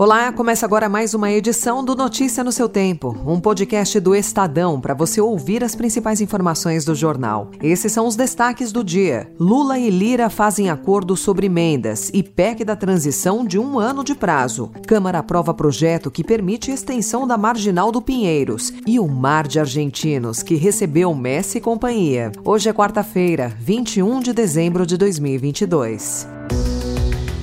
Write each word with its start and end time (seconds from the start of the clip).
Olá, 0.00 0.30
começa 0.30 0.64
agora 0.64 0.88
mais 0.88 1.12
uma 1.12 1.28
edição 1.28 1.84
do 1.84 1.96
Notícia 1.96 2.44
no 2.44 2.52
seu 2.52 2.68
Tempo, 2.68 3.16
um 3.26 3.40
podcast 3.40 3.98
do 3.98 4.14
Estadão 4.14 4.80
para 4.80 4.94
você 4.94 5.20
ouvir 5.20 5.64
as 5.64 5.74
principais 5.74 6.20
informações 6.20 6.84
do 6.84 6.94
jornal. 6.94 7.50
Esses 7.60 7.90
são 7.90 8.06
os 8.06 8.14
destaques 8.14 8.70
do 8.70 8.84
dia. 8.84 9.28
Lula 9.40 9.76
e 9.76 9.90
Lira 9.90 10.30
fazem 10.30 10.70
acordo 10.70 11.16
sobre 11.16 11.46
emendas 11.46 12.12
e 12.14 12.22
PEC 12.22 12.64
da 12.64 12.76
transição 12.76 13.44
de 13.44 13.58
um 13.58 13.76
ano 13.76 14.04
de 14.04 14.14
prazo. 14.14 14.70
Câmara 14.86 15.18
aprova 15.18 15.52
projeto 15.52 16.12
que 16.12 16.22
permite 16.22 16.70
extensão 16.70 17.26
da 17.26 17.36
marginal 17.36 17.90
do 17.90 18.00
Pinheiros 18.00 18.72
e 18.86 19.00
o 19.00 19.08
mar 19.08 19.48
de 19.48 19.58
argentinos 19.58 20.44
que 20.44 20.54
recebeu 20.54 21.12
Messi 21.12 21.58
e 21.58 21.60
companhia. 21.60 22.30
Hoje 22.44 22.68
é 22.68 22.72
quarta-feira, 22.72 23.52
21 23.58 24.20
de 24.20 24.32
dezembro 24.32 24.86
de 24.86 24.96
2022. 24.96 26.28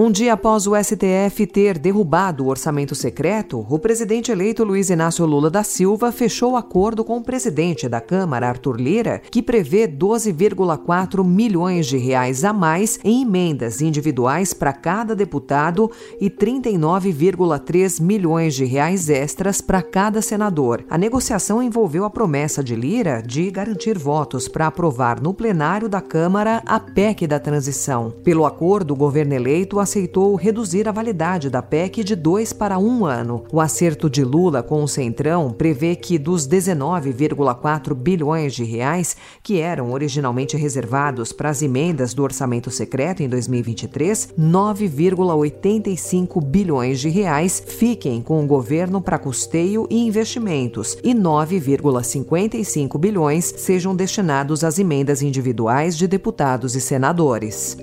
Um 0.00 0.12
dia 0.12 0.34
após 0.34 0.64
o 0.68 0.76
STF 0.76 1.44
ter 1.44 1.76
derrubado 1.76 2.44
o 2.44 2.48
orçamento 2.48 2.94
secreto, 2.94 3.66
o 3.68 3.80
presidente 3.80 4.30
eleito 4.30 4.62
Luiz 4.62 4.90
Inácio 4.90 5.26
Lula 5.26 5.50
da 5.50 5.64
Silva 5.64 6.12
fechou 6.12 6.54
acordo 6.54 7.02
com 7.02 7.16
o 7.16 7.20
presidente 7.24 7.88
da 7.88 8.00
Câmara, 8.00 8.48
Arthur 8.48 8.76
Lira, 8.80 9.20
que 9.28 9.42
prevê 9.42 9.88
12,4 9.88 11.24
milhões 11.24 11.88
de 11.88 11.96
reais 11.96 12.44
a 12.44 12.52
mais 12.52 13.00
em 13.02 13.22
emendas 13.22 13.82
individuais 13.82 14.54
para 14.54 14.72
cada 14.72 15.16
deputado 15.16 15.90
e 16.20 16.30
39,3 16.30 18.00
milhões 18.00 18.54
de 18.54 18.64
reais 18.64 19.10
extras 19.10 19.60
para 19.60 19.82
cada 19.82 20.22
senador. 20.22 20.84
A 20.88 20.96
negociação 20.96 21.60
envolveu 21.60 22.04
a 22.04 22.10
promessa 22.10 22.62
de 22.62 22.76
Lira 22.76 23.20
de 23.20 23.50
garantir 23.50 23.98
votos 23.98 24.46
para 24.46 24.68
aprovar 24.68 25.20
no 25.20 25.34
plenário 25.34 25.88
da 25.88 26.00
Câmara 26.00 26.62
a 26.64 26.78
PEC 26.78 27.26
da 27.26 27.40
transição. 27.40 28.12
Pelo 28.22 28.46
acordo, 28.46 28.94
o 28.94 28.96
governo 28.96 29.34
eleito 29.34 29.80
aceitou 29.88 30.34
reduzir 30.34 30.86
a 30.86 30.92
validade 30.92 31.48
da 31.48 31.62
PEC 31.62 32.04
de 32.04 32.14
dois 32.14 32.52
para 32.52 32.78
um 32.78 33.06
ano. 33.06 33.44
O 33.50 33.58
acerto 33.58 34.10
de 34.10 34.22
Lula 34.22 34.62
com 34.62 34.84
o 34.84 34.88
Centrão 34.88 35.50
prevê 35.50 35.96
que 35.96 36.18
dos 36.18 36.46
19,4 36.46 37.94
bilhões 37.94 38.52
de 38.52 38.64
reais 38.64 39.16
que 39.42 39.58
eram 39.58 39.90
originalmente 39.92 40.58
reservados 40.58 41.32
para 41.32 41.48
as 41.48 41.62
emendas 41.62 42.12
do 42.12 42.22
orçamento 42.22 42.70
secreto 42.70 43.22
em 43.22 43.30
2023, 43.30 44.34
9,85 44.38 46.44
bilhões 46.44 47.00
de 47.00 47.08
reais 47.08 47.62
fiquem 47.66 48.20
com 48.20 48.44
o 48.44 48.46
governo 48.46 49.00
para 49.00 49.18
custeio 49.18 49.86
e 49.88 50.06
investimentos 50.06 50.98
e 51.02 51.14
9,55 51.14 52.98
bilhões 52.98 53.54
sejam 53.56 53.96
destinados 53.96 54.62
às 54.62 54.78
emendas 54.78 55.22
individuais 55.22 55.96
de 55.96 56.06
deputados 56.06 56.76
e 56.76 56.80
senadores. 56.80 57.74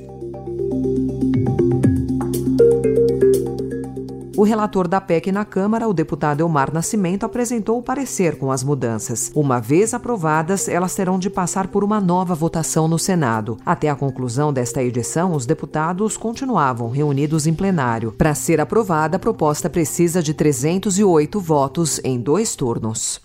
O 4.38 4.44
relator 4.44 4.86
da 4.86 5.00
PEC 5.00 5.31
na 5.31 5.45
Câmara, 5.45 5.88
o 5.88 5.94
deputado 5.94 6.41
Elmar 6.41 6.73
Nascimento, 6.73 7.25
apresentou 7.25 7.80
o 7.80 7.81
parecer 7.81 8.38
com 8.38 8.52
as 8.52 8.66
mudanças. 8.66 9.31
Uma 9.33 9.61
vez 9.61 9.94
aprovadas, 9.94 10.67
elas 10.67 10.94
terão 10.94 11.17
de 11.17 11.30
passar 11.30 11.67
por 11.67 11.86
uma 11.86 12.02
nova 12.02 12.36
votação 12.36 12.86
no 12.86 13.00
Senado. 13.00 13.58
Até 13.66 13.89
a 13.89 13.95
conclusão 13.95 14.52
desta 14.52 14.83
edição, 14.83 15.31
os 15.31 15.45
deputados 15.45 16.17
continuavam 16.17 16.89
reunidos 16.89 17.47
em 17.47 17.53
plenário. 17.53 18.11
Para 18.11 18.36
ser 18.36 18.59
aprovada, 18.59 19.16
a 19.16 19.19
proposta 19.19 19.69
precisa 19.69 20.22
de 20.22 20.33
308 20.33 21.39
votos 21.39 22.02
em 22.03 22.19
dois 22.19 22.58
turnos. 22.58 23.22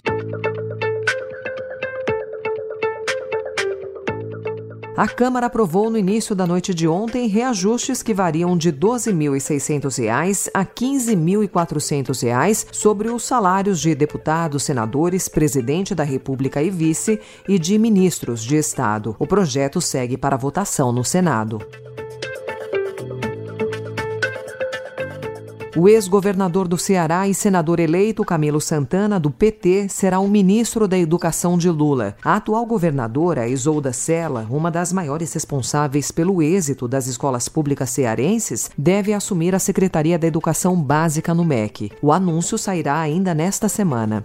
A 5.00 5.08
Câmara 5.08 5.46
aprovou 5.46 5.88
no 5.88 5.96
início 5.96 6.34
da 6.34 6.46
noite 6.46 6.74
de 6.74 6.86
ontem 6.86 7.26
reajustes 7.26 8.02
que 8.02 8.12
variam 8.12 8.54
de 8.54 8.68
R$ 8.68 8.76
12.600 8.76 10.50
a 10.52 10.60
R$ 10.60 10.68
15.400 10.76 12.66
sobre 12.70 13.08
os 13.08 13.22
salários 13.22 13.80
de 13.80 13.94
deputados, 13.94 14.62
senadores, 14.62 15.26
presidente 15.26 15.94
da 15.94 16.04
República 16.04 16.62
e 16.62 16.68
vice 16.68 17.18
e 17.48 17.58
de 17.58 17.78
ministros 17.78 18.44
de 18.44 18.56
Estado. 18.56 19.16
O 19.18 19.26
projeto 19.26 19.80
segue 19.80 20.18
para 20.18 20.36
votação 20.36 20.92
no 20.92 21.02
Senado. 21.02 21.66
O 25.76 25.88
ex-governador 25.88 26.66
do 26.66 26.76
Ceará 26.76 27.28
e 27.28 27.34
senador 27.34 27.78
eleito 27.78 28.24
Camilo 28.24 28.60
Santana, 28.60 29.20
do 29.20 29.30
PT, 29.30 29.88
será 29.88 30.18
o 30.18 30.26
ministro 30.26 30.88
da 30.88 30.98
Educação 30.98 31.56
de 31.56 31.70
Lula. 31.70 32.16
A 32.24 32.36
atual 32.36 32.66
governadora, 32.66 33.46
Isolda 33.46 33.92
Sela, 33.92 34.48
uma 34.50 34.68
das 34.68 34.92
maiores 34.92 35.32
responsáveis 35.32 36.10
pelo 36.10 36.42
êxito 36.42 36.88
das 36.88 37.06
escolas 37.06 37.48
públicas 37.48 37.88
cearenses, 37.90 38.68
deve 38.76 39.12
assumir 39.12 39.54
a 39.54 39.60
Secretaria 39.60 40.18
da 40.18 40.26
Educação 40.26 40.74
Básica 40.74 41.32
no 41.32 41.44
MEC. 41.44 41.92
O 42.02 42.12
anúncio 42.12 42.58
sairá 42.58 42.98
ainda 42.98 43.32
nesta 43.32 43.68
semana. 43.68 44.24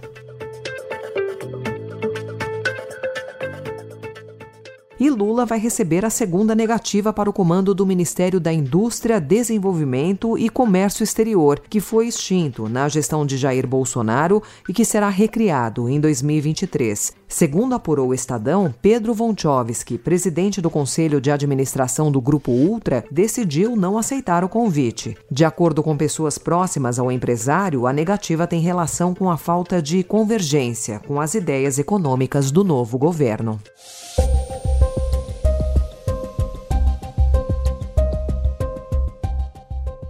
E 4.97 5.09
Lula 5.09 5.45
vai 5.45 5.59
receber 5.59 6.05
a 6.05 6.09
segunda 6.09 6.55
negativa 6.55 7.11
para 7.11 7.29
o 7.29 7.33
comando 7.33 7.75
do 7.75 7.85
Ministério 7.85 8.39
da 8.39 8.53
Indústria, 8.53 9.19
Desenvolvimento 9.19 10.37
e 10.37 10.47
Comércio 10.47 11.03
Exterior, 11.03 11.59
que 11.69 11.81
foi 11.81 12.07
extinto 12.07 12.69
na 12.69 12.87
gestão 12.87 13.25
de 13.25 13.35
Jair 13.35 13.67
Bolsonaro 13.67 14.41
e 14.69 14.73
que 14.73 14.85
será 14.85 15.09
recriado 15.09 15.89
em 15.89 15.99
2023. 15.99 17.11
Segundo 17.27 17.75
apurou 17.75 18.09
o 18.09 18.13
Estadão, 18.13 18.73
Pedro 18.81 19.13
Vonchovski, 19.13 19.97
presidente 19.97 20.61
do 20.61 20.69
Conselho 20.69 21.19
de 21.19 21.29
Administração 21.29 22.09
do 22.09 22.21
Grupo 22.21 22.51
Ultra, 22.51 23.03
decidiu 23.11 23.75
não 23.75 23.97
aceitar 23.97 24.45
o 24.45 24.49
convite. 24.49 25.17
De 25.29 25.43
acordo 25.43 25.83
com 25.83 25.97
pessoas 25.97 26.37
próximas 26.37 26.99
ao 26.99 27.11
empresário, 27.11 27.85
a 27.85 27.91
negativa 27.91 28.47
tem 28.47 28.61
relação 28.61 29.13
com 29.13 29.29
a 29.29 29.35
falta 29.35 29.81
de 29.81 30.03
convergência 30.03 31.01
com 31.05 31.19
as 31.19 31.33
ideias 31.33 31.77
econômicas 31.77 32.49
do 32.49 32.63
novo 32.63 32.97
governo. 32.97 33.59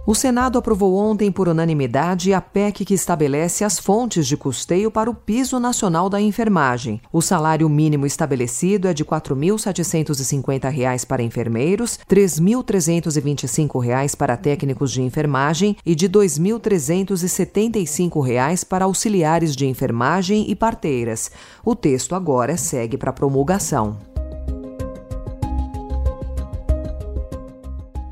O 0.06 0.14
Senado 0.14 0.56
aprovou 0.56 0.94
ontem 0.94 1.30
por 1.32 1.48
unanimidade 1.48 2.32
a 2.32 2.40
PEC 2.40 2.84
que 2.84 2.94
estabelece 2.94 3.64
as 3.64 3.76
fontes 3.76 4.28
de 4.28 4.36
custeio 4.36 4.88
para 4.88 5.10
o 5.10 5.14
piso 5.14 5.58
nacional 5.58 6.08
da 6.08 6.20
enfermagem. 6.20 7.00
O 7.12 7.20
salário 7.20 7.68
mínimo 7.68 8.06
estabelecido 8.06 8.86
é 8.86 8.94
de 8.94 9.02
R$ 9.02 9.08
4.750 9.08 11.06
para 11.06 11.24
enfermeiros, 11.24 11.98
R$ 12.08 12.22
3.325 12.22 14.14
para 14.14 14.36
técnicos 14.36 14.92
de 14.92 15.02
enfermagem 15.02 15.76
e 15.84 15.96
de 15.96 16.06
R$ 16.06 16.12
2.375 16.12 18.64
para 18.64 18.84
auxiliares 18.84 19.56
de 19.56 19.66
enfermagem 19.66 20.48
e 20.48 20.54
parteiras. 20.54 21.32
O 21.64 21.74
texto 21.74 22.14
agora 22.14 22.56
segue 22.56 22.96
para 22.96 23.12
promulgação. 23.12 24.15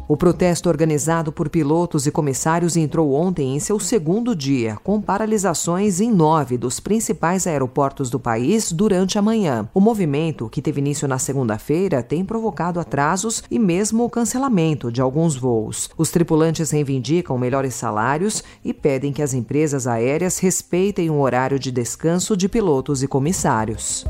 O 0.06 0.18
protesto 0.18 0.68
organizado 0.68 1.32
por 1.32 1.48
pilotos 1.48 2.06
e 2.06 2.10
comissários 2.10 2.76
entrou 2.76 3.14
ontem 3.14 3.56
em 3.56 3.58
seu 3.58 3.80
segundo 3.80 4.36
dia, 4.36 4.76
com 4.84 5.00
paralisações 5.00 5.98
em 5.98 6.12
nove 6.12 6.58
dos 6.58 6.78
principais 6.78 7.46
aeroportos 7.46 8.10
do 8.10 8.20
país 8.20 8.70
durante 8.70 9.18
a 9.18 9.22
manhã. 9.22 9.66
O 9.72 9.80
movimento, 9.80 10.50
que 10.50 10.60
teve 10.60 10.80
início 10.80 11.08
na 11.08 11.18
segunda-feira, 11.18 12.02
tem 12.02 12.22
provocado 12.22 12.78
atrasos 12.78 13.42
e 13.50 13.58
mesmo 13.58 14.04
o 14.04 14.10
cancelamento 14.10 14.92
de 14.92 15.00
alguns 15.00 15.36
voos. 15.36 15.88
Os 15.96 16.10
tripulantes 16.10 16.70
reivindicam 16.70 17.38
melhores 17.38 17.74
salários 17.74 18.44
e 18.62 18.74
pedem 18.74 19.10
que 19.10 19.22
as 19.22 19.32
empresas 19.32 19.86
aéreas 19.86 20.38
respeitem 20.38 21.08
o 21.08 21.18
horário 21.20 21.58
de 21.58 21.72
descanso 21.72 22.36
de 22.36 22.46
pilotos 22.46 23.02
e 23.02 23.08
comissários. 23.08 24.04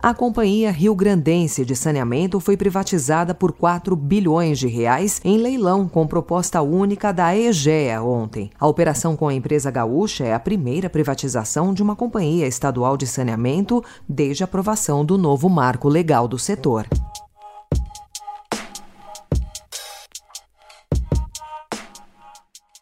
A 0.00 0.14
Companhia 0.14 0.70
Rio 0.70 0.94
Grandense 0.94 1.64
de 1.64 1.74
Saneamento 1.74 2.38
foi 2.38 2.56
privatizada 2.56 3.34
por 3.34 3.50
4 3.50 3.96
bilhões 3.96 4.56
de 4.56 4.68
reais 4.68 5.20
em 5.24 5.38
leilão 5.38 5.88
com 5.88 6.06
proposta 6.06 6.62
única 6.62 7.10
da 7.10 7.36
EGEA 7.36 8.00
ontem. 8.00 8.48
A 8.60 8.66
operação 8.68 9.16
com 9.16 9.26
a 9.26 9.34
empresa 9.34 9.72
gaúcha 9.72 10.24
é 10.24 10.32
a 10.32 10.38
primeira 10.38 10.88
privatização 10.88 11.74
de 11.74 11.82
uma 11.82 11.96
companhia 11.96 12.46
estadual 12.46 12.96
de 12.96 13.08
saneamento 13.08 13.82
desde 14.08 14.44
a 14.44 14.46
aprovação 14.46 15.04
do 15.04 15.18
novo 15.18 15.48
marco 15.48 15.88
legal 15.88 16.28
do 16.28 16.38
setor. 16.38 16.86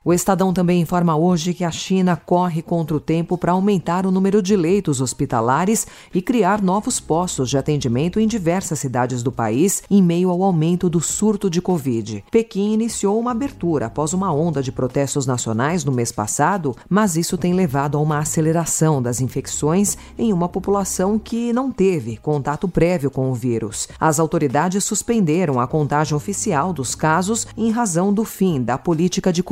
O 0.09 0.13
Estadão 0.15 0.53
também 0.53 0.81
informa 0.81 1.17
hoje 1.17 1.53
que 1.53 1.65
a 1.65 1.71
China 1.73 2.15
corre 2.15 2.63
contra 2.63 2.97
o 2.97 3.01
tempo 3.01 3.37
para 3.37 3.51
aumentar 3.51 4.07
o 4.07 4.11
número 4.13 4.41
de 4.41 4.55
leitos 4.55 5.01
hospitalares 5.01 5.85
e 6.15 6.23
criar 6.23 6.63
novos 6.63 7.01
postos 7.01 7.51
de 7.51 7.59
atendimento 7.59 8.21
em 8.21 8.29
diversas 8.29 8.79
cidades 8.79 9.21
do 9.21 9.33
país 9.33 9.83
em 9.91 10.01
meio 10.01 10.31
ao 10.31 10.45
aumento 10.45 10.89
do 10.89 11.01
surto 11.01 11.51
de 11.51 11.61
Covid. 11.61 12.23
Pequim 12.31 12.73
iniciou 12.73 13.19
uma 13.19 13.33
abertura 13.33 13.87
após 13.87 14.13
uma 14.13 14.33
onda 14.33 14.63
de 14.63 14.71
protestos 14.71 15.27
nacionais 15.27 15.85
no 15.85 15.91
mês 15.91 16.13
passado, 16.13 16.77
mas 16.89 17.17
isso 17.17 17.37
tem 17.37 17.53
levado 17.53 17.99
a 17.99 18.01
uma 18.01 18.21
aceleração 18.21 19.03
das 19.03 19.21
infecções 19.21 19.99
em 20.17 20.33
uma 20.33 20.49
população 20.49 21.19
que 21.19 21.53
não 21.53 21.73
teve 21.73 22.17
contato 22.17 22.69
prévio 22.69 23.11
com 23.11 23.29
o 23.29 23.35
vírus. 23.35 23.89
As 23.99 24.21
autoridades 24.21 24.85
suspenderam 24.85 25.59
a 25.59 25.67
contagem 25.67 26.17
oficial 26.17 26.73
dos 26.73 26.95
casos 26.95 27.45
em 27.57 27.73
razão 27.73 28.15
do 28.15 28.25
fim 28.25 28.63
da 28.63 28.79
política 28.79 29.33
de 29.33 29.43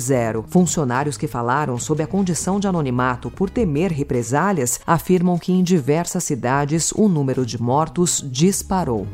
Covid-0. 0.00 0.44
Funcionários 0.48 1.16
que 1.16 1.28
falaram 1.28 1.78
sob 1.78 2.02
a 2.02 2.06
condição 2.06 2.58
de 2.58 2.66
anonimato 2.66 3.30
por 3.30 3.50
temer 3.50 3.92
represálias 3.92 4.80
afirmam 4.86 5.38
que 5.38 5.52
em 5.52 5.62
diversas 5.62 6.24
cidades 6.24 6.90
o 6.92 7.08
número 7.08 7.44
de 7.44 7.60
mortos 7.60 8.24
disparou. 8.26 9.06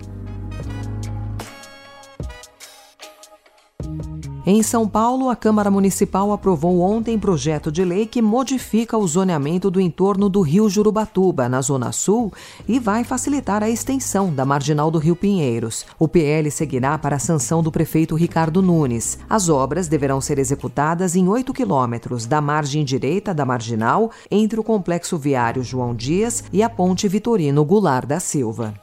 Em 4.48 4.62
São 4.62 4.86
Paulo, 4.86 5.28
a 5.28 5.34
Câmara 5.34 5.72
Municipal 5.72 6.30
aprovou 6.30 6.78
ontem 6.78 7.18
projeto 7.18 7.72
de 7.72 7.84
lei 7.84 8.06
que 8.06 8.22
modifica 8.22 8.96
o 8.96 9.04
zoneamento 9.04 9.72
do 9.72 9.80
entorno 9.80 10.28
do 10.28 10.40
Rio 10.40 10.68
Jurubatuba, 10.68 11.48
na 11.48 11.60
Zona 11.60 11.90
Sul, 11.90 12.32
e 12.68 12.78
vai 12.78 13.02
facilitar 13.02 13.64
a 13.64 13.68
extensão 13.68 14.32
da 14.32 14.44
marginal 14.44 14.88
do 14.88 14.98
Rio 14.98 15.16
Pinheiros. 15.16 15.84
O 15.98 16.06
PL 16.06 16.48
seguirá 16.52 16.96
para 16.96 17.16
a 17.16 17.18
sanção 17.18 17.60
do 17.60 17.72
prefeito 17.72 18.14
Ricardo 18.14 18.62
Nunes. 18.62 19.18
As 19.28 19.48
obras 19.48 19.88
deverão 19.88 20.20
ser 20.20 20.38
executadas 20.38 21.16
em 21.16 21.26
8 21.26 21.52
quilômetros 21.52 22.24
da 22.24 22.40
margem 22.40 22.84
direita 22.84 23.34
da 23.34 23.44
marginal, 23.44 24.12
entre 24.30 24.60
o 24.60 24.62
complexo 24.62 25.18
viário 25.18 25.64
João 25.64 25.92
Dias 25.92 26.44
e 26.52 26.62
a 26.62 26.70
ponte 26.70 27.08
Vitorino 27.08 27.64
Goulart 27.64 28.06
da 28.06 28.20
Silva. 28.20 28.74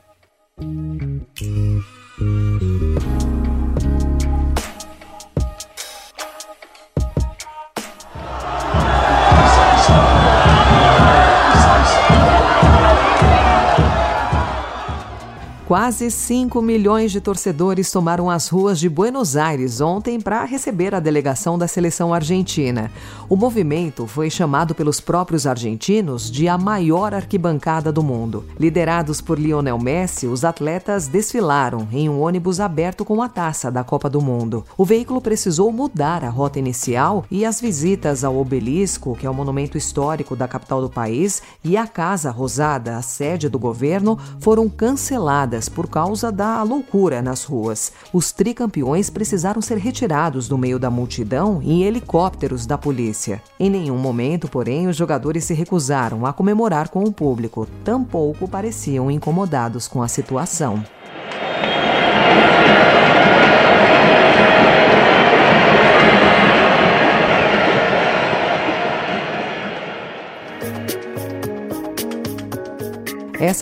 Quase 15.73 16.11
5 16.11 16.61
milhões 16.61 17.11
de 17.11 17.19
torcedores 17.19 17.89
tomaram 17.89 18.29
as 18.29 18.47
ruas 18.47 18.79
de 18.79 18.87
Buenos 18.87 19.35
Aires 19.35 19.81
ontem 19.81 20.21
para 20.21 20.45
receber 20.45 20.93
a 20.93 20.99
delegação 20.99 21.57
da 21.57 21.67
seleção 21.67 22.13
argentina. 22.13 22.91
O 23.27 23.35
movimento 23.35 24.05
foi 24.05 24.29
chamado 24.29 24.75
pelos 24.75 24.99
próprios 24.99 25.47
argentinos 25.47 26.29
de 26.29 26.47
a 26.47 26.59
maior 26.59 27.11
arquibancada 27.15 27.91
do 27.91 28.03
mundo. 28.03 28.45
Liderados 28.59 29.19
por 29.19 29.39
Lionel 29.39 29.79
Messi, 29.79 30.27
os 30.27 30.45
atletas 30.45 31.07
desfilaram 31.07 31.87
em 31.91 32.07
um 32.07 32.21
ônibus 32.21 32.59
aberto 32.59 33.03
com 33.03 33.19
a 33.19 33.27
taça 33.27 33.71
da 33.71 33.83
Copa 33.83 34.07
do 34.07 34.21
Mundo. 34.21 34.63
O 34.77 34.85
veículo 34.85 35.19
precisou 35.19 35.71
mudar 35.71 36.23
a 36.23 36.29
rota 36.29 36.59
inicial 36.59 37.25
e 37.31 37.43
as 37.43 37.59
visitas 37.59 38.23
ao 38.23 38.37
Obelisco, 38.37 39.15
que 39.15 39.25
é 39.25 39.29
o 39.29 39.33
monumento 39.33 39.75
histórico 39.75 40.35
da 40.35 40.47
capital 40.47 40.81
do 40.81 40.89
país, 40.91 41.41
e 41.63 41.75
à 41.75 41.87
Casa 41.87 42.29
Rosada, 42.29 42.95
a 42.95 43.01
sede 43.01 43.49
do 43.49 43.57
governo, 43.57 44.19
foram 44.39 44.69
canceladas 44.69 45.62
por 45.68 45.88
causa 45.88 46.31
da 46.31 46.62
loucura 46.63 47.21
nas 47.21 47.44
ruas. 47.44 47.92
Os 48.12 48.31
tricampeões 48.31 49.10
precisaram 49.10 49.62
ser 49.62 49.77
retirados 49.77 50.48
do 50.48 50.57
meio 50.57 50.80
da 50.80 50.89
multidão 50.89 51.62
em 51.63 51.83
helicópteros 51.83 52.65
da 52.65 52.77
polícia. 52.77 53.42
Em 53.60 53.69
nenhum 53.69 53.98
momento, 53.98 54.48
porém, 54.48 54.88
os 54.88 54.95
jogadores 54.95 55.44
se 55.44 55.54
recusaram 55.54 56.25
a 56.25 56.33
comemorar 56.33 56.89
com 56.89 57.04
o 57.04 57.12
público, 57.12 57.68
tampouco 57.83 58.48
pareciam 58.48 59.10
incomodados 59.12 59.88
com 59.88 60.01
a 60.01 60.07
situação. 60.07 60.83